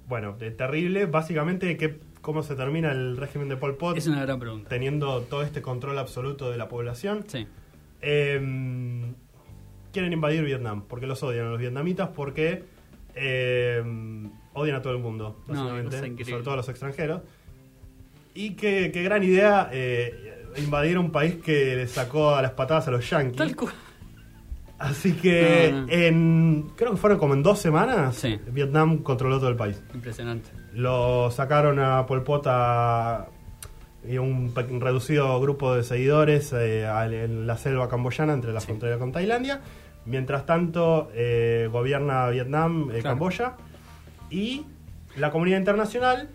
Bueno, 0.07 0.35
terrible, 0.35 1.07
básicamente, 1.07 1.75
que, 1.75 1.99
¿cómo 2.21 2.43
se 2.43 2.55
termina 2.55 2.91
el 2.91 3.17
régimen 3.17 3.49
de 3.49 3.57
Pol 3.57 3.75
Pot? 3.75 3.97
Es 3.97 4.05
una 4.05 4.21
gran 4.21 4.39
pregunta. 4.39 4.69
Teniendo 4.69 5.21
todo 5.23 5.41
este 5.41 5.63
control 5.63 5.97
absoluto 5.97 6.51
de 6.51 6.57
la 6.57 6.69
población. 6.69 7.25
Sí. 7.27 7.47
Eh, 8.01 9.13
quieren 9.91 10.13
invadir 10.13 10.43
Vietnam, 10.43 10.83
porque 10.87 11.07
los 11.07 11.21
odian 11.23 11.47
a 11.47 11.49
los 11.49 11.59
vietnamitas, 11.59 12.09
porque 12.15 12.63
eh, 13.15 13.83
odian 14.53 14.75
a 14.77 14.81
todo 14.81 14.93
el 14.93 14.99
mundo, 14.99 15.41
básicamente, 15.47 16.25
sobre 16.25 16.43
todo 16.43 16.53
a 16.53 16.57
los 16.57 16.69
extranjeros. 16.69 17.21
Y 18.35 18.51
qué, 18.51 18.91
qué 18.93 19.01
gran 19.01 19.23
idea 19.23 19.69
eh, 19.71 20.43
invadir 20.57 20.99
un 20.99 21.11
país 21.11 21.37
que 21.37 21.75
le 21.75 21.87
sacó 21.87 22.35
a 22.35 22.41
las 22.41 22.51
patadas 22.51 22.87
a 22.87 22.91
los 22.91 23.09
yankees. 23.09 23.35
Tal 23.37 23.55
cual. 23.55 23.73
Así 24.77 25.13
que 25.13 25.69
No, 25.71 25.81
no. 25.81 25.91
en 25.91 26.69
creo 26.75 26.91
que 26.91 26.97
fueron 26.97 27.17
como 27.17 27.33
en 27.33 27.41
dos 27.41 27.57
semanas, 27.59 28.15
Sí. 28.15 28.39
Vietnam 28.51 28.99
controló 28.99 29.39
todo 29.39 29.49
el 29.49 29.55
país. 29.55 29.81
Impresionante. 29.95 30.49
Lo 30.73 31.31
sacaron 31.31 31.79
a 31.79 32.05
Pol 32.05 32.23
Pot 32.23 32.45
a- 32.45 33.27
y 34.09 34.17
un, 34.17 34.53
reducido 34.79 35.39
grupo 35.39 35.75
de 35.75 35.83
seguidores 35.83 36.53
eh, 36.53 36.85
en 36.85 37.47
la 37.47 37.57
selva 37.57 37.89
camboyana 37.89 38.33
entre 38.33 38.53
la 38.53 38.59
Sí. 38.59 38.67
frontera 38.67 38.97
con 38.97 39.11
Tailandia. 39.11 39.61
Mientras 40.05 40.45
tanto, 40.45 41.09
eh, 41.13 41.67
gobierna 41.71 42.29
Vietnam, 42.29 42.89
eh, 42.91 42.99
Claro. 43.01 43.15
Camboya. 43.15 43.53
Y 44.29 44.65
la 45.17 45.31
comunidad 45.31 45.57
internacional 45.57 46.29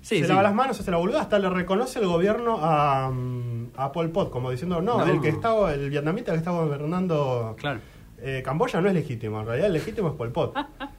Sí, 0.00 0.18
se 0.18 0.22
sí. 0.24 0.28
lava 0.28 0.42
las 0.44 0.54
manos, 0.54 0.78
hace 0.78 0.90
la 0.90 0.96
boluda, 0.98 1.20
hasta 1.20 1.38
le 1.38 1.48
reconoce 1.50 1.98
el 1.98 2.06
gobierno 2.06 2.58
a, 2.62 3.10
mm, 3.10 3.70
a 3.76 3.90
Pol 3.92 4.10
Pot, 4.10 4.30
como 4.30 4.50
diciendo, 4.50 4.80
no, 4.80 4.98
No. 4.98 5.04
el 5.12 5.20
que 5.20 5.28
está, 5.30 5.72
el 5.74 5.90
vietnamita 5.90 6.30
que 6.32 6.38
está 6.38 6.52
gobernando 6.52 7.56
Claro. 7.58 7.80
eh, 8.18 8.42
Camboya 8.44 8.80
no 8.80 8.88
es 8.88 8.94
legítimo, 8.94 9.40
en 9.40 9.46
realidad 9.46 9.66
el 9.66 9.72
legítimo 9.72 10.08
es 10.08 10.14
Pol 10.14 10.30
Pot. 10.30 10.54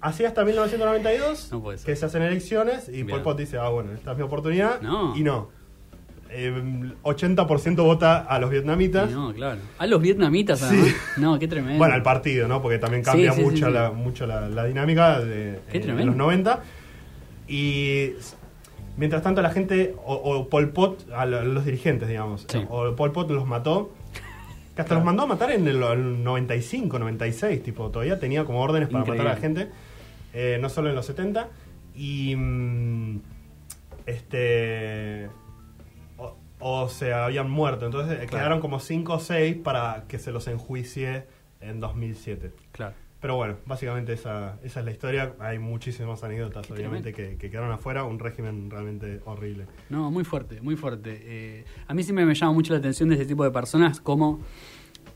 Así 0.00 0.24
hasta 0.24 0.44
1992, 0.44 1.48
No 1.52 1.62
puede 1.62 1.78
ser. 1.78 1.86
que 1.86 1.96
se 1.96 2.06
hacen 2.06 2.22
elecciones 2.22 2.88
y. 2.88 3.04
Pol 3.04 3.22
Pot 3.22 3.38
dice, 3.38 3.58
ah, 3.58 3.68
bueno, 3.70 3.92
esta 3.92 4.12
es 4.12 4.16
mi 4.18 4.22
oportunidad. 4.24 4.80
No. 4.82 5.16
Y 5.16 5.22
no. 5.22 5.48
Eh, 6.28 6.52
80% 7.04 7.76
vota 7.84 8.18
a 8.18 8.38
los 8.40 8.50
vietnamitas. 8.50 9.10
No, 9.10 9.32
claro. 9.32 9.60
A 9.78 9.86
los 9.86 10.02
vietnamitas, 10.02 10.58
Sí. 10.58 10.92
No, 11.16 11.38
qué 11.38 11.46
tremendo. 11.48 11.78
Bueno, 11.78 11.94
al 11.94 12.02
partido, 12.02 12.48
¿no? 12.48 12.60
Porque 12.60 12.78
también 12.78 13.02
cambia 13.04 13.32
Sí, 13.32 13.38
sí, 13.38 13.44
mucho. 13.44 13.70
La, 13.70 13.90
mucho 13.92 14.26
la, 14.26 14.48
la 14.48 14.64
dinámica 14.64 15.20
de, 15.20 15.60
Qué 15.70 15.78
eh, 15.78 16.04
los 16.04 16.16
90. 16.16 16.60
Y 17.48 18.10
mientras 18.96 19.22
tanto 19.22 19.40
la 19.40 19.50
gente, 19.50 19.94
o, 20.04 20.14
o 20.14 20.48
Pol 20.48 20.70
Pot, 20.70 21.10
a 21.12 21.26
lo- 21.26 21.44
los 21.44 21.64
dirigentes, 21.64 22.08
digamos, 22.08 22.44
Sí. 22.48 22.64
o 22.68 22.94
Pol 22.96 23.12
Pot 23.12 23.30
los 23.30 23.46
mató. 23.46 23.92
Que 24.74 24.82
hasta 24.82 24.94
los 24.94 25.04
mandó 25.04 25.22
a 25.22 25.26
matar 25.26 25.52
en 25.52 25.66
el, 25.66 25.82
el 25.82 26.22
95, 26.22 26.98
96, 26.98 27.62
tipo, 27.62 27.88
todavía 27.90 28.18
tenía 28.18 28.44
como 28.44 28.60
órdenes 28.60 28.88
para 28.90 29.00
Increíble. 29.04 29.24
matar 29.24 29.32
a 29.32 29.34
la 29.36 29.40
gente, 29.40 29.70
eh, 30.32 30.58
no 30.60 30.68
solo 30.68 30.88
en 30.90 30.94
los 30.94 31.06
70. 31.06 31.48
Y. 31.94 32.34
mm, 32.36 33.20
este. 34.06 35.28
O, 36.18 36.36
o 36.60 36.88
se 36.88 37.12
habían 37.12 37.50
muerto, 37.50 37.86
entonces 37.86 38.14
eh, 38.14 38.26
Claro. 38.26 38.30
quedaron 38.30 38.60
como 38.60 38.80
5 38.80 39.12
o 39.14 39.18
6 39.18 39.56
para 39.62 40.04
que 40.08 40.18
se 40.18 40.32
los 40.32 40.46
enjuicie 40.48 41.24
en 41.60 41.80
2007. 41.80 42.52
Claro. 42.72 42.94
Pero 43.20 43.36
bueno, 43.36 43.56
básicamente 43.66 44.12
esa, 44.12 44.56
esa 44.62 44.80
es 44.80 44.84
la 44.86 44.92
historia. 44.92 45.32
Hay 45.40 45.58
muchísimas 45.58 46.22
anécdotas, 46.22 46.66
Qué 46.66 46.74
obviamente, 46.74 47.12
que, 47.12 47.36
que 47.38 47.50
quedaron 47.50 47.72
afuera. 47.72 48.04
Un 48.04 48.18
régimen 48.18 48.70
realmente 48.70 49.20
horrible. 49.24 49.66
No, 49.88 50.10
muy 50.10 50.22
fuerte, 50.22 50.60
muy 50.60 50.76
fuerte. 50.76 51.18
Eh, 51.22 51.64
a 51.88 51.94
mí 51.94 52.02
siempre 52.02 52.24
me 52.26 52.34
llama 52.34 52.52
mucho 52.52 52.72
la 52.74 52.78
atención 52.78 53.08
de 53.08 53.14
este 53.16 53.26
tipo 53.26 53.42
de 53.42 53.50
personas, 53.50 54.00
cómo 54.00 54.40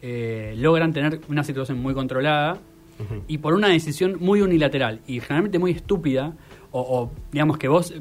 eh, 0.02 0.54
logran 0.56 0.92
tener 0.92 1.20
una 1.28 1.44
situación 1.44 1.78
muy 1.78 1.92
controlada 1.94 2.56
Y 3.28 3.38
por 3.38 3.54
una 3.54 3.68
decisión 3.68 4.16
muy 4.20 4.40
unilateral 4.42 5.00
y 5.06 5.20
generalmente 5.20 5.58
muy 5.58 5.70
estúpida, 5.72 6.32
o, 6.72 6.80
o, 6.80 7.12
digamos 7.32 7.58
que 7.58 7.66
vos, 7.66 7.92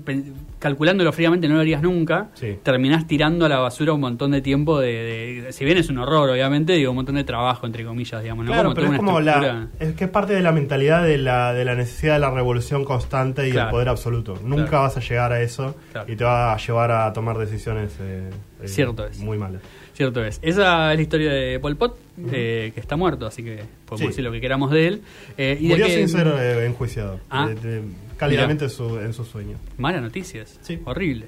calculándolo 0.60 1.12
fríamente, 1.12 1.48
no 1.48 1.56
lo 1.56 1.62
harías 1.62 1.82
nunca, 1.82 2.30
Sí. 2.36 2.58
terminás 2.62 3.08
tirando 3.08 3.46
a 3.46 3.50
la 3.50 3.58
basura 3.60 3.94
un 3.94 4.02
montón 4.02 4.32
de 4.32 4.42
tiempo 4.42 4.80
de, 4.80 5.42
de- 5.46 5.52
Si 5.54 5.66
bien 5.66 5.78
es 5.78 5.90
un 5.90 5.98
horror, 5.98 6.30
obviamente, 6.30 6.74
digo, 6.74 6.92
un 6.92 6.98
montón 6.98 7.16
de 7.16 7.24
trabajo, 7.24 7.66
entre 7.66 7.84
comillas, 7.84 8.22
digamos, 8.22 8.46
¿no? 8.46 8.52
Claro, 8.52 8.70
Como 8.70 8.76
pero 8.76 8.92
es 8.94 8.98
como 9.00 9.20
la. 9.22 9.68
Es 9.80 9.94
que 9.94 10.04
es 10.04 10.10
parte 10.10 10.34
de 10.34 10.42
la 10.42 10.52
mentalidad 10.52 11.04
de 11.04 11.18
la, 11.18 11.54
de 11.54 11.66
la 11.66 11.76
necesidad 11.76 12.14
de 12.14 12.20
la 12.20 12.30
revolución 12.32 12.84
constante 12.86 13.48
y 13.48 13.52
Claro. 13.52 13.70
el 13.70 13.72
poder 13.72 13.90
absoluto. 13.90 14.36
Nunca 14.44 14.66
Claro. 14.68 14.84
vas 14.84 14.98
a 14.98 15.00
llegar 15.00 15.32
a 15.34 15.42
eso 15.42 15.76
y 16.08 16.16
te 16.16 16.24
va 16.24 16.54
a 16.54 16.58
llevar 16.58 16.92
a 16.92 17.12
tomar 17.14 17.38
decisiones 17.38 17.98
eh, 18.00 18.30
eh, 18.62 18.68
Cierto 18.68 19.06
es. 19.08 19.18
muy 19.20 19.38
malas. 19.38 19.62
Cierto 20.00 20.24
es. 20.24 20.40
Esa 20.42 20.94
es 20.94 20.98
la 20.98 21.02
historia 21.02 21.30
de 21.30 21.60
Pol 21.60 21.76
Pot, 21.76 21.98
eh, 22.32 22.72
que 22.74 22.80
está 22.80 22.96
muerto, 22.96 23.26
así 23.26 23.44
que 23.44 23.60
podemos 23.86 24.00
Sí. 24.00 24.08
decir 24.08 24.24
lo 24.24 24.32
que 24.32 24.40
queramos 24.40 24.72
de 24.72 24.88
él. 24.88 25.02
Eh, 25.38 25.58
y 25.60 25.68
Murió 25.68 25.88
de 25.88 25.92
que, 25.92 25.98
sin 25.98 26.08
ser 26.08 26.28
eh, 26.40 26.66
enjuiciado. 26.68 27.20
Ah. 27.30 27.50
De- 27.50 27.56
de- 27.56 27.82
cálidamente 28.16 28.64
en 28.64 28.70
su, 28.70 28.98
en 28.98 29.12
su 29.12 29.26
sueño. 29.26 29.58
Malas 29.78 30.02
noticias. 30.02 30.58
Sí. 30.62 30.80
Horrible. 30.86 31.26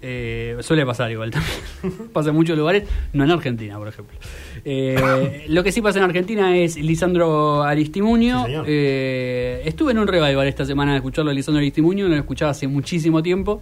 Eh, 0.00 0.56
suele 0.60 0.86
pasar 0.86 1.10
igual 1.12 1.30
también. 1.30 2.08
pasa 2.14 2.30
en 2.30 2.34
muchos 2.36 2.56
lugares, 2.56 2.84
no 3.12 3.24
en 3.24 3.30
Argentina, 3.30 3.76
por 3.76 3.88
ejemplo. 3.88 4.16
Eh, 4.64 5.44
lo 5.48 5.62
que 5.62 5.70
sí 5.70 5.82
pasa 5.82 5.98
en 5.98 6.06
Argentina 6.06 6.56
es 6.56 6.76
Lisandro 6.78 7.62
Aristimuño. 7.62 8.46
Sí. 8.46 8.52
Eh, 8.66 9.60
estuve 9.66 9.92
en 9.92 9.98
un 9.98 10.06
revival 10.06 10.46
esta 10.48 10.64
semana 10.64 10.92
de 10.92 10.96
escucharlo 10.96 11.30
a 11.30 11.34
Lisandro 11.34 11.58
Aristimuño, 11.58 12.04
no 12.08 12.14
lo 12.14 12.20
escuchaba 12.20 12.52
hace 12.52 12.68
muchísimo 12.68 13.22
tiempo. 13.22 13.60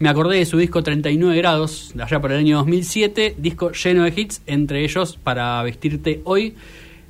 Me 0.00 0.08
acordé 0.08 0.38
de 0.38 0.46
su 0.46 0.56
disco 0.58 0.82
39 0.82 1.36
grados, 1.38 1.90
de 1.92 2.04
allá 2.04 2.20
por 2.20 2.30
el 2.30 2.38
año 2.38 2.58
2007, 2.58 3.34
disco 3.36 3.72
lleno 3.72 4.04
de 4.04 4.12
hits, 4.14 4.42
entre 4.46 4.84
ellos 4.84 5.18
Para 5.22 5.60
vestirte 5.64 6.20
hoy. 6.24 6.54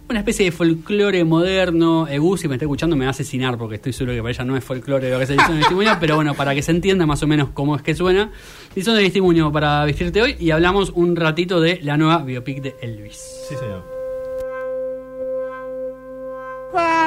Una 0.09 0.21
especie 0.21 0.47
de 0.47 0.53
folclore 0.53 1.23
moderno. 1.23 2.09
Egu, 2.09 2.39
si 2.39 2.49
me 2.49 2.55
está 2.55 2.65
escuchando, 2.65 2.97
me 2.97 3.05
va 3.05 3.09
a 3.09 3.11
asesinar 3.11 3.59
porque 3.59 3.75
estoy 3.75 3.93
seguro 3.93 4.15
que 4.15 4.23
para 4.23 4.31
ella 4.31 4.45
no 4.45 4.57
es 4.57 4.65
folclore 4.65 5.11
lo 5.11 5.19
que 5.19 5.27
se 5.27 5.35
dice 5.35 5.53
en 5.53 5.59
testimonio, 5.59 5.99
pero 6.01 6.17
bueno, 6.17 6.33
para 6.33 6.55
que 6.55 6.63
se 6.63 6.71
entienda 6.71 7.05
más 7.05 7.23
o 7.23 7.27
menos 7.27 7.51
cómo 7.51 7.77
es 7.77 7.83
que 7.83 7.95
suena. 7.95 8.31
Listo 8.75 8.95
de 8.95 9.03
testimonio 9.03 9.53
para 9.53 9.85
vestirte 9.85 10.23
hoy 10.23 10.37
y 10.41 10.51
hablamos 10.51 10.91
un 10.95 11.15
ratito 11.15 11.61
de 11.61 11.81
la 11.83 11.99
nueva 11.99 12.23
biopic 12.23 12.63
de 12.63 12.75
Elvis. 12.81 13.21
Sí, 13.51 13.55
señor. 13.55 13.98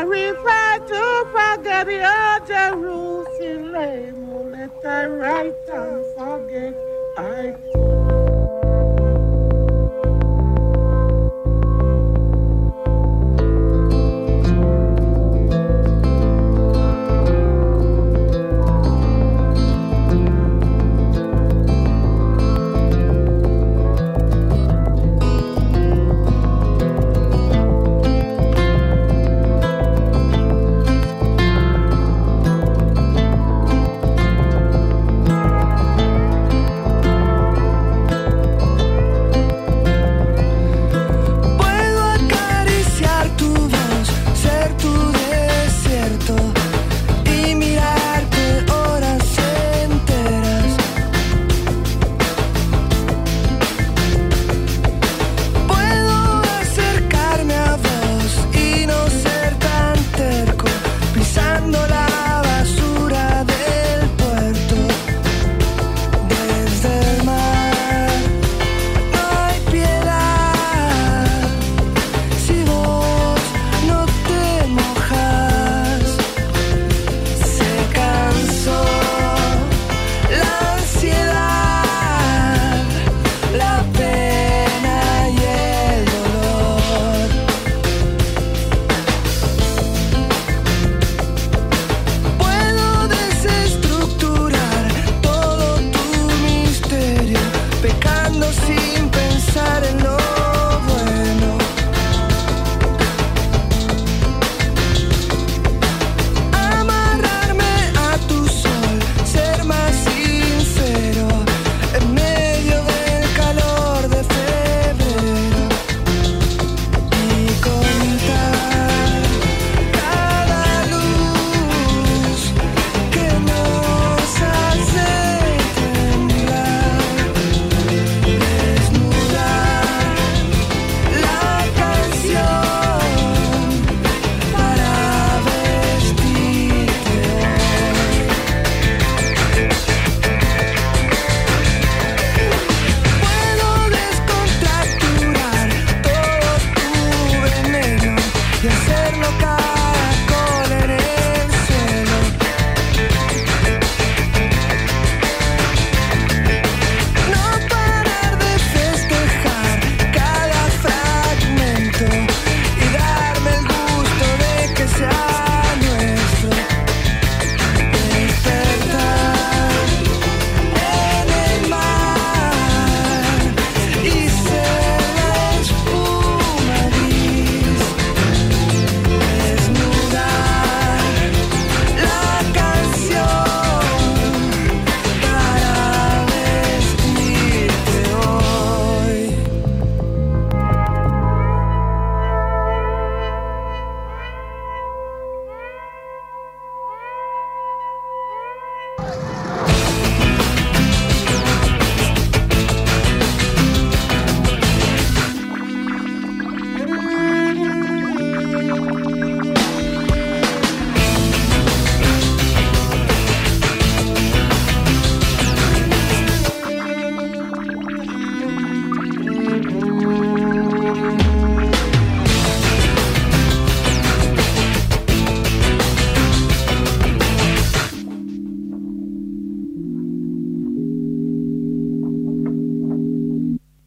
I 0.01 0.03
refer 0.03 0.79
to 0.87 1.25
forget 1.29 1.85
the 1.85 2.01
other 2.01 2.75
rules 2.75 3.39
in. 3.39 3.71
Let 3.71 4.71
I 4.83 5.05
write 5.05 5.69
and 5.69 6.05
forget 6.15 6.75
I. 7.17 8.30